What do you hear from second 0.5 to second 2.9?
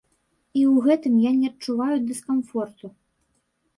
І ў гэтым я не адчуваю дыскамфорту.